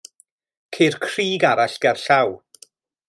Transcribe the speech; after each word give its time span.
Ceir 0.77 0.95
crug 1.05 1.41
arall 1.51 1.77
gerllaw. 1.85 2.29